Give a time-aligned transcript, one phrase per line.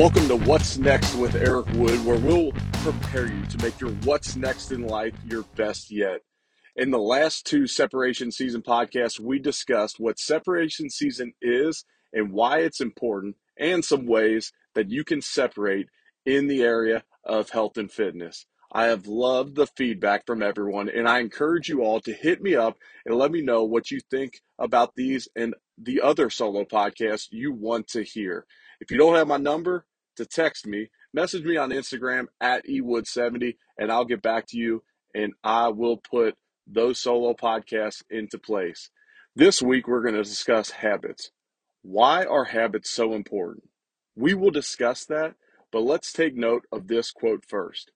[0.00, 2.52] Welcome to What's Next with Eric Wood, where we'll
[2.82, 6.22] prepare you to make your What's Next in life your best yet.
[6.74, 11.84] In the last two separation season podcasts, we discussed what separation season is
[12.14, 15.88] and why it's important, and some ways that you can separate
[16.24, 18.46] in the area of health and fitness.
[18.72, 22.54] I have loved the feedback from everyone, and I encourage you all to hit me
[22.54, 27.26] up and let me know what you think about these and the other solo podcasts
[27.30, 28.46] you want to hear.
[28.80, 29.84] If you don't have my number
[30.20, 34.82] to text me, message me on Instagram at ewood70 and I'll get back to you
[35.14, 38.90] and I will put those solo podcasts into place.
[39.34, 41.30] This week, we're going to discuss habits.
[41.80, 43.70] Why are habits so important?
[44.14, 45.36] We will discuss that,
[45.72, 47.90] but let's take note of this quote first.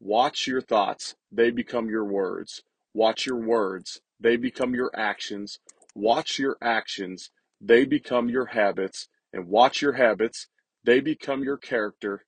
[0.00, 2.62] Watch your thoughts, they become your words.
[2.94, 5.58] Watch your words, they become your actions.
[5.94, 7.30] Watch your actions,
[7.60, 10.46] they become your habits and watch your habits,
[10.84, 12.24] they become your character.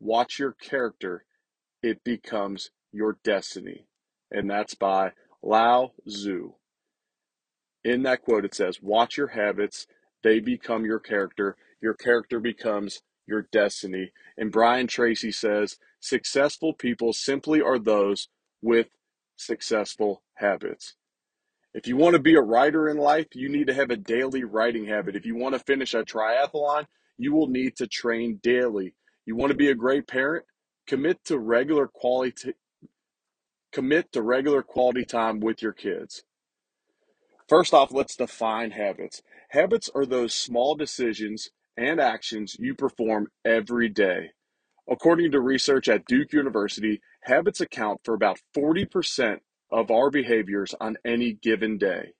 [0.00, 1.24] Watch your character,
[1.82, 3.86] it becomes your destiny.
[4.30, 6.54] And that's by Lao Tzu.
[7.84, 9.86] In that quote, it says, Watch your habits,
[10.22, 11.56] they become your character.
[11.80, 14.12] Your character becomes your destiny.
[14.36, 18.28] And Brian Tracy says, Successful people simply are those
[18.62, 18.88] with
[19.36, 20.94] successful habits.
[21.74, 24.44] If you want to be a writer in life, you need to have a daily
[24.44, 25.16] writing habit.
[25.16, 26.86] If you want to finish a triathlon,
[27.18, 28.94] you will need to train daily.
[29.26, 30.44] You want to be a great parent?
[30.86, 32.54] Commit to regular quality
[33.72, 36.22] commit to regular quality time with your kids.
[37.48, 39.20] First off, let's define habits.
[39.50, 44.30] Habits are those small decisions and actions you perform every day.
[44.88, 49.40] According to research at Duke University, habits account for about 40%
[49.72, 52.12] of our behaviors on any given day.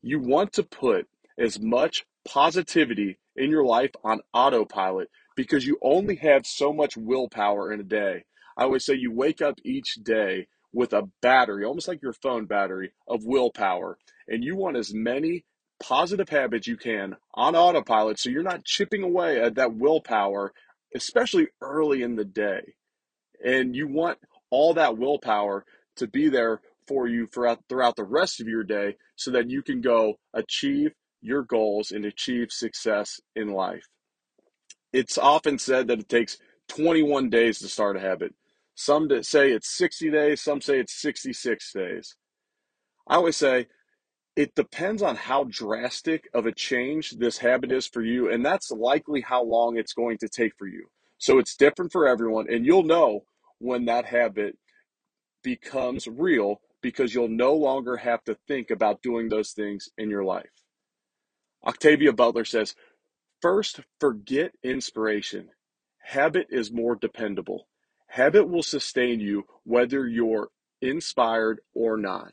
[0.00, 1.06] You want to put
[1.38, 7.72] as much positivity in your life on autopilot because you only have so much willpower
[7.72, 8.24] in a day.
[8.56, 12.46] I always say you wake up each day with a battery, almost like your phone
[12.46, 13.98] battery, of willpower.
[14.28, 15.44] And you want as many
[15.80, 20.52] positive habits you can on autopilot so you're not chipping away at that willpower,
[20.94, 22.74] especially early in the day.
[23.44, 24.18] And you want
[24.50, 25.64] all that willpower
[25.96, 29.62] to be there for you throughout, throughout the rest of your day so that you
[29.62, 30.92] can go achieve
[31.22, 33.86] your goals and achieve success in life.
[34.92, 36.36] It's often said that it takes
[36.68, 38.34] 21 days to start a habit.
[38.74, 42.16] Some say it's 60 days, some say it's 66 days.
[43.06, 43.68] I always say
[44.34, 48.70] it depends on how drastic of a change this habit is for you, and that's
[48.70, 50.86] likely how long it's going to take for you.
[51.18, 53.24] So it's different for everyone, and you'll know
[53.58, 54.58] when that habit
[55.42, 60.24] becomes real because you'll no longer have to think about doing those things in your
[60.24, 60.61] life.
[61.64, 62.74] Octavia Butler says,
[63.40, 65.50] First, forget inspiration.
[65.98, 67.68] Habit is more dependable.
[68.08, 70.48] Habit will sustain you whether you're
[70.80, 72.32] inspired or not.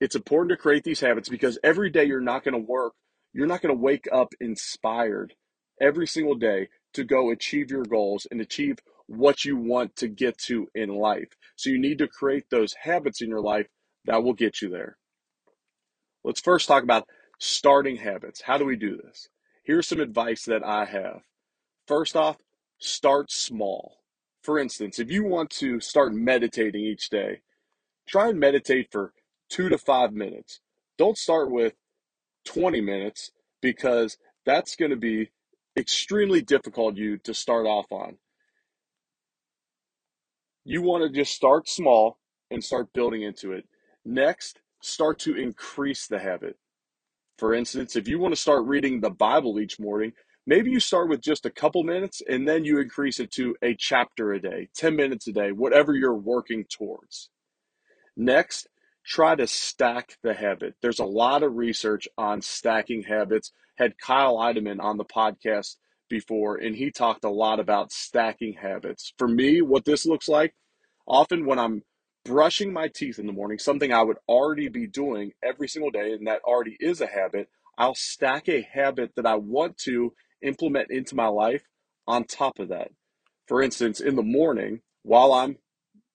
[0.00, 2.94] It's important to create these habits because every day you're not going to work,
[3.32, 5.34] you're not going to wake up inspired
[5.80, 10.38] every single day to go achieve your goals and achieve what you want to get
[10.38, 11.28] to in life.
[11.56, 13.66] So you need to create those habits in your life
[14.04, 14.96] that will get you there.
[16.24, 18.42] Let's first talk about starting habits.
[18.42, 19.28] How do we do this?
[19.62, 21.22] Here's some advice that I have.
[21.86, 22.36] First off,
[22.78, 23.98] start small.
[24.42, 27.40] For instance, if you want to start meditating each day,
[28.06, 29.12] try and meditate for
[29.48, 30.60] two to five minutes.
[30.96, 31.74] Don't start with
[32.44, 35.30] 20 minutes because that's going to be
[35.76, 38.16] extremely difficult you to start off on.
[40.64, 42.18] You want to just start small
[42.50, 43.66] and start building into it.
[44.04, 46.56] Next, start to increase the habit.
[47.38, 50.12] For instance, if you want to start reading the Bible each morning,
[50.48, 53.74] Maybe you start with just a couple minutes and then you increase it to a
[53.74, 57.28] chapter a day, 10 minutes a day, whatever you're working towards.
[58.16, 58.66] Next,
[59.04, 60.76] try to stack the habit.
[60.80, 63.52] There's a lot of research on stacking habits.
[63.76, 65.76] Had Kyle Idleman on the podcast
[66.08, 69.12] before, and he talked a lot about stacking habits.
[69.18, 70.54] For me, what this looks like,
[71.06, 71.82] often when I'm
[72.28, 76.12] brushing my teeth in the morning, something I would already be doing every single day,
[76.12, 77.48] and that already is a habit,
[77.78, 81.64] I'll stack a habit that I want to implement into my life
[82.06, 82.90] on top of that.
[83.46, 85.56] For instance, in the morning, while I'm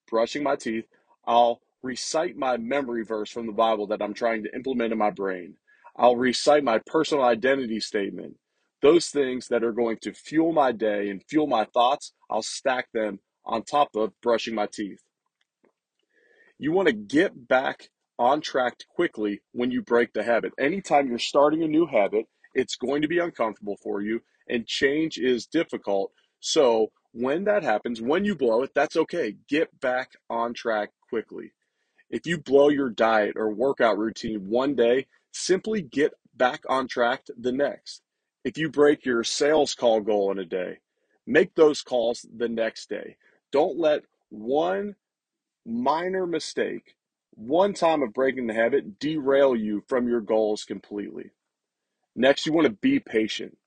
[0.08, 0.86] brushing my teeth,
[1.26, 5.12] I'll recite my memory verse from the Bible that I'm trying to implement in my
[5.12, 5.56] brain.
[5.98, 8.38] I'll recite my personal identity statement.
[8.84, 12.90] Those things that are going to fuel my day and fuel my thoughts, I'll stack
[12.94, 15.02] them on top of brushing my teeth.
[16.64, 20.54] You want to get back on track quickly when you break the habit.
[20.58, 25.18] Anytime you're starting a new habit, it's going to be uncomfortable for you, and change
[25.18, 26.14] is difficult.
[26.40, 29.36] So when that happens, when you blow it, that's okay.
[29.50, 31.52] Get back on track quickly.
[32.10, 37.26] If you blow your diet or workout routine one day, simply get back on track
[37.38, 38.04] the next.
[38.46, 40.78] If you break your sales call goal in a day,
[41.28, 43.18] make those calls the next day.
[43.52, 44.96] Don't let one
[45.66, 46.96] minor mistake,
[47.32, 51.32] one time of breaking the habit, derail you from your goals completely.
[52.16, 53.58] Next, you want to be patient.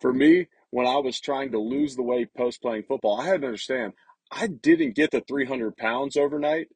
[0.00, 3.42] For me, when I was trying to lose the weight post playing football, I had
[3.42, 3.92] to understand
[4.30, 6.68] I didn't get the 300 pounds overnight,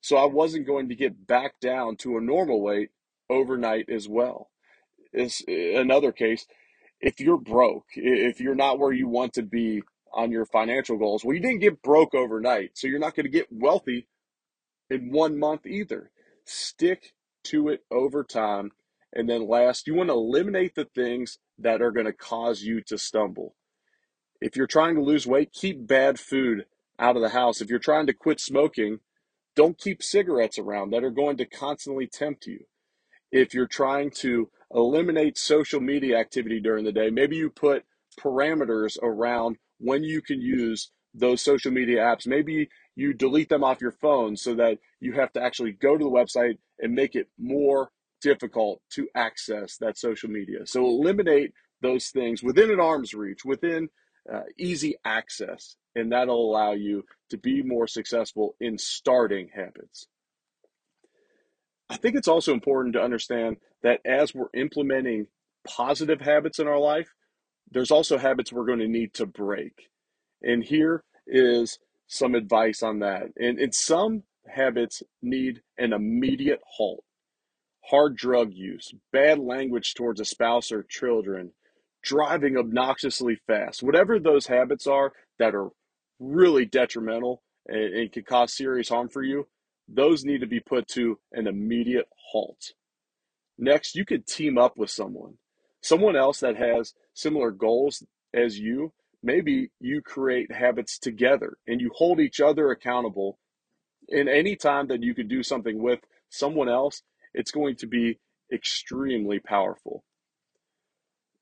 [0.00, 2.90] so I wasn't going to get back down to a normal weight
[3.30, 4.50] overnight as well.
[5.12, 6.46] Is another case.
[7.00, 9.82] If you're broke, if you're not where you want to be
[10.14, 13.30] on your financial goals, well, you didn't get broke overnight, so you're not going to
[13.30, 14.06] get wealthy
[14.90, 16.10] in one month either.
[16.44, 17.14] Stick
[17.44, 18.72] to it over time.
[19.12, 22.80] And then last, you want to eliminate the things that are going to cause you
[22.82, 23.54] to stumble.
[24.40, 26.66] If you're trying to lose weight, keep bad food
[26.98, 27.60] out of the house.
[27.60, 29.00] If you're trying to quit smoking,
[29.54, 32.64] don't keep cigarettes around that are going to constantly tempt you.
[33.30, 37.84] If you're trying to eliminate social media activity during the day, maybe you put
[38.18, 42.26] parameters around when you can use those social media apps.
[42.26, 46.04] Maybe you delete them off your phone so that you have to actually go to
[46.04, 47.90] the website and make it more
[48.20, 50.66] difficult to access that social media.
[50.66, 51.52] So eliminate
[51.82, 53.90] those things within an arm's reach, within
[54.32, 60.06] uh, easy access, and that'll allow you to be more successful in starting habits.
[61.90, 65.26] I think it's also important to understand that as we're implementing
[65.66, 67.08] positive habits in our life,
[67.74, 69.90] there's also habits we're going to need to break.
[70.42, 73.24] And here is some advice on that.
[73.36, 77.04] And, and some habits need an immediate halt.
[77.90, 81.52] Hard drug use, bad language towards a spouse or children,
[82.02, 85.70] driving obnoxiously fast, whatever those habits are that are
[86.18, 89.46] really detrimental and, and can cause serious harm for you,
[89.88, 92.72] those need to be put to an immediate halt.
[93.58, 95.34] Next, you could team up with someone,
[95.84, 98.02] someone else that has similar goals
[98.32, 98.92] as you.
[99.22, 103.38] Maybe you create habits together and you hold each other accountable.
[104.08, 106.00] And any time that you could do something with
[106.30, 107.02] someone else,
[107.34, 108.18] it's going to be
[108.52, 110.04] extremely powerful.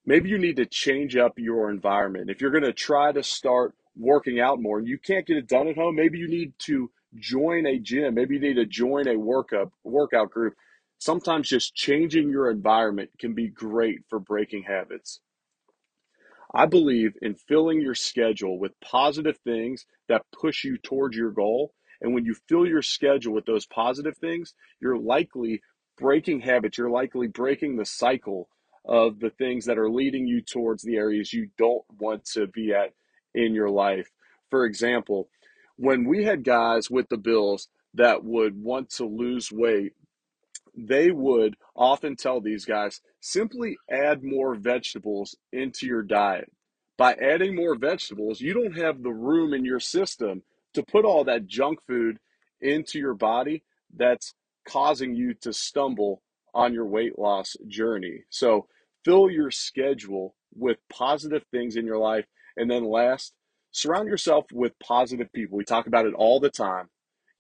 [0.05, 2.29] Maybe you need to change up your environment.
[2.29, 5.47] If you're going to try to start working out more and you can't get it
[5.47, 8.15] done at home, maybe you need to join a gym.
[8.15, 10.55] Maybe you need to join a workup workout group.
[11.05, 15.19] Sometimes just changing your environment can be great for breaking habits.
[16.55, 21.75] I believe in filling your schedule with positive things that push you towards your goal.
[22.01, 25.61] And when you fill your schedule with those positive things, you're likely
[25.99, 26.79] breaking habits.
[26.79, 28.49] You're likely breaking the cycle
[28.85, 32.73] of the things that are leading you towards the areas you don't want to be
[32.73, 32.93] at
[33.35, 34.09] in your life.
[34.51, 35.31] For example,
[35.75, 39.95] when we had guys with the Bills that would want to lose weight,
[40.77, 46.51] they would often tell these guys simply add more vegetables into your diet.
[46.99, 50.43] By adding more vegetables, you don't have the room in your system
[50.75, 52.19] to put all that junk food
[52.61, 53.65] into your body
[53.95, 54.35] that's
[54.69, 56.23] causing you to stumble
[56.55, 58.25] on your weight loss journey.
[58.31, 58.67] So
[59.05, 62.27] fill your schedule with positive things in your life.
[62.56, 63.32] And then last,
[63.73, 65.56] surround yourself with positive people.
[65.56, 66.89] We talk about it all the time.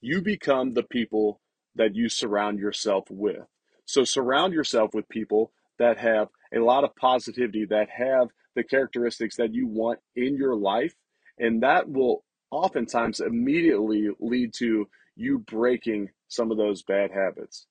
[0.00, 1.40] You become the people
[1.74, 3.46] that you surround yourself with.
[3.84, 9.36] So surround yourself with people that have a lot of positivity, that have the characteristics
[9.36, 10.94] that you want in your life.
[11.38, 17.66] And that will oftentimes immediately lead to you breaking some of those bad habits.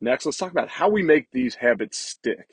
[0.00, 2.46] Next, let's talk about how we make these habits stick.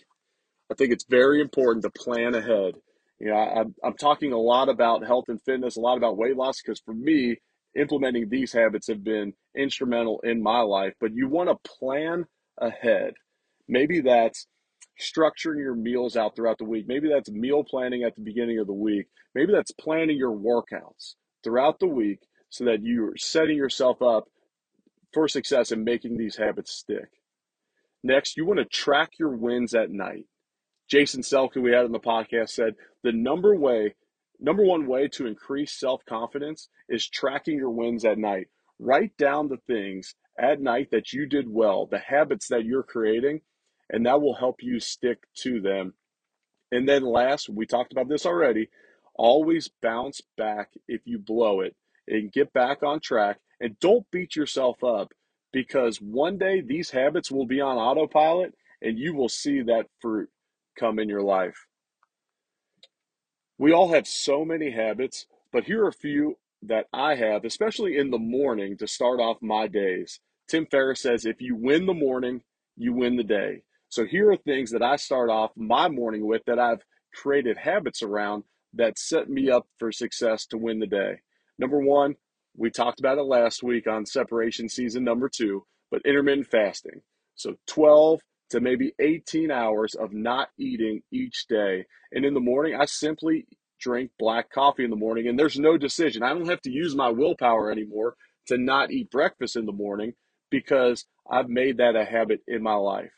[0.70, 2.76] I think it's very important to plan ahead.
[3.20, 6.36] You know, I'm, I'm talking a lot about health and fitness, a lot about weight
[6.36, 7.38] loss, because for me,
[7.76, 10.94] implementing these habits have been instrumental in my life.
[11.00, 12.26] But you want to plan
[12.58, 13.14] ahead.
[13.68, 14.48] Maybe that's
[15.00, 16.86] structuring your meals out throughout the week.
[16.88, 19.08] Maybe that's meal planning at the beginning of the week.
[19.36, 22.20] Maybe that's planning your workouts throughout the week
[22.50, 24.26] so that you're setting yourself up
[25.14, 27.10] for success and making these habits stick.
[28.04, 30.26] Next, you want to track your wins at night.
[30.90, 33.96] Jason Selk, who we had on the podcast, said the number way,
[34.40, 38.48] number one way to increase self confidence is tracking your wins at night.
[38.80, 43.42] Write down the things at night that you did well, the habits that you're creating,
[43.90, 45.94] and that will help you stick to them.
[46.72, 48.70] And then last, we talked about this already,
[49.16, 51.76] always bounce back if you blow it
[52.08, 55.14] and get back on track and don't beat yourself up
[55.52, 60.30] because one day these habits will be on autopilot and you will see that fruit
[60.78, 61.66] come in your life.
[63.58, 67.98] We all have so many habits, but here are a few that I have, especially
[67.98, 70.20] in the morning to start off my days.
[70.48, 72.44] Tim Ferriss says, if you win the morning,
[72.76, 73.64] you win the day.
[73.90, 76.84] So here are things that I start off my morning with that I've
[77.14, 81.22] created habits around that set me up for success to win the day.
[81.58, 82.16] Number one,
[82.56, 87.02] we talked about it last week on separation season number two, but intermittent fasting.
[87.36, 92.76] So 12 to maybe 18 hours of not eating each day and in the morning,
[92.76, 93.48] I simply
[93.80, 96.24] drink black coffee in the morning, and there's no decision.
[96.24, 98.16] I don't have to use my willpower anymore
[98.48, 100.14] to not eat breakfast in the morning
[100.50, 103.12] because I've made that a habit in my life.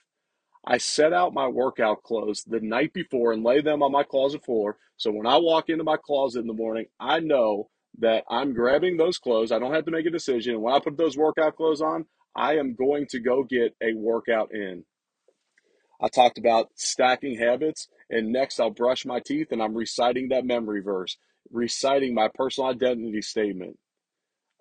[0.66, 4.44] I set out my workout clothes the night before and lay them on my closet
[4.44, 4.78] floor.
[4.98, 7.70] So when I walk into my closet in the morning, I know
[8.00, 9.52] that I'm grabbing those clothes.
[9.52, 10.62] I don't have to make a decision.
[10.62, 12.06] When I put those workout clothes on,
[12.36, 14.84] I am going to go get a workout in.
[16.02, 20.46] I talked about stacking habits, and next I'll brush my teeth and I'm reciting that
[20.46, 21.18] memory verse,
[21.52, 23.78] reciting my personal identity statement.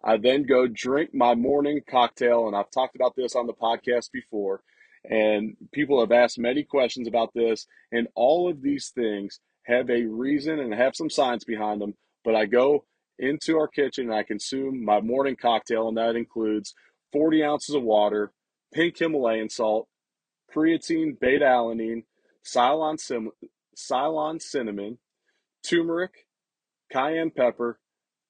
[0.03, 4.11] I then go drink my morning cocktail, and I've talked about this on the podcast
[4.13, 4.63] before,
[5.05, 10.07] and people have asked many questions about this, and all of these things have a
[10.07, 11.95] reason and have some science behind them.
[12.25, 12.85] But I go
[13.19, 16.75] into our kitchen and I consume my morning cocktail, and that includes
[17.13, 18.33] 40 ounces of water,
[18.73, 19.89] pink Himalayan salt,
[20.55, 22.05] creatine, beta alanine,
[22.43, 23.33] Ceylon, sim-
[23.75, 24.99] Ceylon cinnamon,
[25.63, 26.27] turmeric,
[26.93, 27.79] cayenne pepper,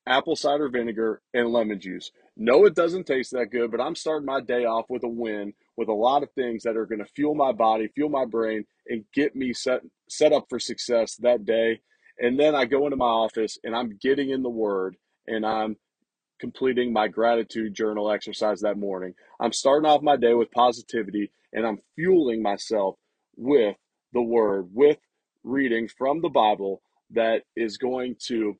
[0.06, 2.10] apple cider vinegar, and lemon juice.
[2.36, 5.54] No, it doesn't taste that good, but I'm starting my day off with a win
[5.76, 8.64] with a lot of things that are going to fuel my body, fuel my brain,
[8.86, 11.80] and get me set set up for success that day.
[12.18, 14.96] And then I go into my office and I'm getting in the word
[15.26, 15.76] and I'm
[16.38, 19.14] completing my gratitude journal exercise that morning.
[19.40, 22.96] I'm starting off my day with positivity and I'm fueling myself
[23.36, 23.76] with
[24.12, 24.98] the word, with
[25.44, 28.56] reading from the Bible that is going to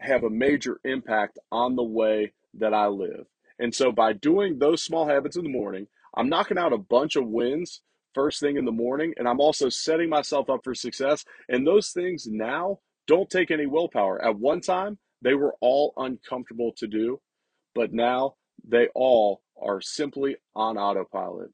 [0.00, 3.26] have a major impact on the way that I live.
[3.58, 5.86] And so by doing those small habits in the morning,
[6.16, 7.82] I'm knocking out a bunch of wins
[8.14, 11.24] first thing in the morning and I'm also setting myself up for success.
[11.48, 14.24] And those things now don't take any willpower.
[14.24, 17.20] At one time, they were all uncomfortable to do,
[17.74, 18.34] but now
[18.66, 21.50] they all are simply on autopilot.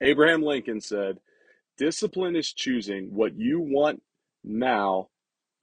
[0.00, 1.18] Abraham Lincoln said,
[1.78, 4.02] Discipline is choosing what you want
[4.44, 5.08] now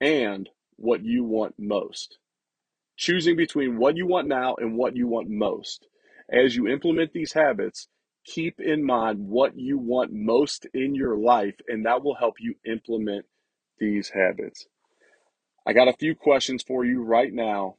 [0.02, 2.18] and what you want most
[2.98, 5.88] choosing between what you want now and what you want most.
[6.32, 7.88] As you implement these habits,
[8.26, 12.56] keep in mind what you want most in your life, and that will help you
[12.66, 13.26] implement
[13.80, 14.68] these habits.
[15.68, 17.76] I got a few questions for you right now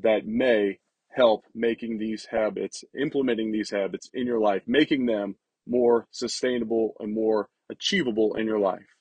[0.00, 0.78] that may
[1.10, 7.12] help making these habits, implementing these habits in your life, making them more sustainable and
[7.12, 8.96] more achievable in your life.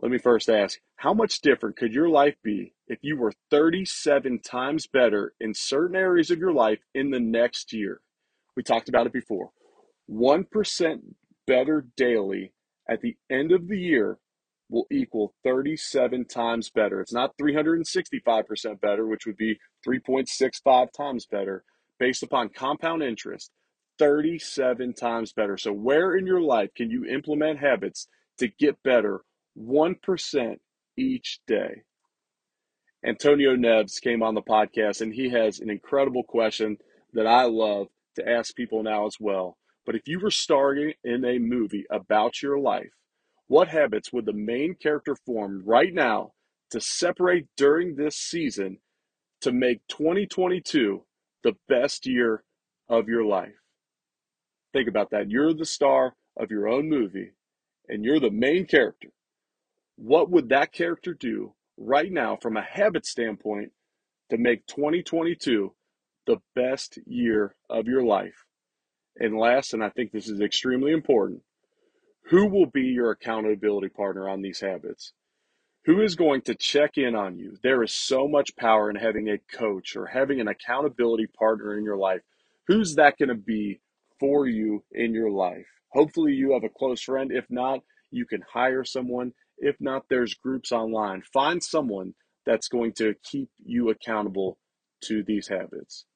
[0.00, 4.38] Let me first ask how much different could your life be if you were 37
[4.38, 8.02] times better in certain areas of your life in the next year?
[8.54, 9.50] We talked about it before.
[10.08, 11.00] 1%
[11.44, 12.52] better daily
[12.88, 14.18] at the end of the year
[14.68, 17.00] will equal 37 times better.
[17.00, 21.64] It's not 365% better, which would be 3.65 times better
[21.98, 23.50] based upon compound interest.
[23.98, 25.56] 37 times better.
[25.56, 28.06] So, where in your life can you implement habits
[28.38, 29.22] to get better
[29.58, 30.56] 1%
[30.96, 31.82] each day.
[33.04, 36.78] Antonio Neves came on the podcast and he has an incredible question
[37.12, 39.56] that I love to ask people now as well.
[39.86, 42.90] But if you were starring in a movie about your life,
[43.48, 46.32] what habits would the main character form right now
[46.70, 48.78] to separate during this season
[49.40, 51.04] to make 2022
[51.42, 52.44] the best year
[52.88, 53.54] of your life?
[54.72, 55.30] Think about that.
[55.30, 57.32] You're the star of your own movie
[57.88, 59.08] and you're the main character
[59.98, 63.72] what would that character do right now from a habit standpoint
[64.30, 65.74] to make 2022
[66.26, 68.44] the best year of your life?
[69.16, 71.42] And last, and I think this is extremely important,
[72.28, 75.12] who will be your accountability partner on these habits?
[75.84, 77.56] Who is going to check in on you?
[77.62, 81.84] There is so much power in having a coach or having an accountability partner in
[81.84, 82.20] your life.
[82.66, 83.80] Who's that going to be
[84.20, 85.66] for you in your life?
[85.92, 87.32] Hopefully, you have a close friend.
[87.32, 87.80] If not,
[88.10, 91.22] you can hire someone if not, there's groups online.
[91.22, 92.14] Find someone
[92.46, 94.58] that's going to keep you accountable
[95.04, 96.06] to these habits.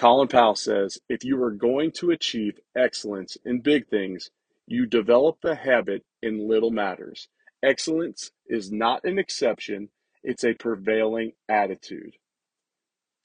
[0.00, 4.30] Colin Powell says if you are going to achieve excellence in big things,
[4.66, 7.28] you develop the habit in little matters.
[7.62, 9.90] Excellence is not an exception,
[10.22, 12.14] it's a prevailing attitude.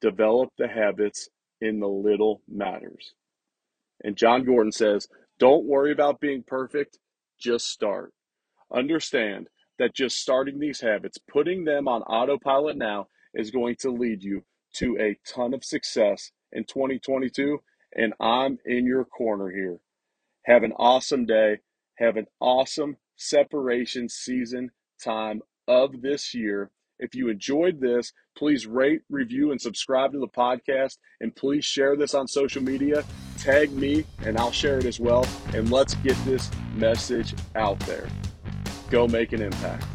[0.02, 1.30] Develop the habits
[1.62, 3.14] in the little matters.
[4.04, 5.08] And Jon Gordon says,
[5.40, 7.00] don't worry about being perfect,
[7.40, 8.12] just start.
[8.74, 9.48] understand
[9.80, 14.44] that just starting these habits, putting them on autopilot now, is going to lead you
[14.74, 17.62] to a ton of success in 2022.
[17.96, 19.78] And I'm in your corner here.
[20.46, 21.60] Have an awesome day.
[21.98, 24.72] Have an awesome separation season
[25.04, 26.72] time of this year.
[27.00, 30.98] If you enjoyed this, please rate, review, and subscribe to the podcast.
[31.20, 33.04] And please share this on social media.
[33.38, 35.28] Tag me, and I'll share it as well.
[35.54, 38.08] And let's get this message out there.
[38.90, 39.86] Go make an impact.